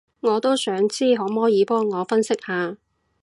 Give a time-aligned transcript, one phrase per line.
[0.21, 2.75] 我都想知，可摸耳幫我分析下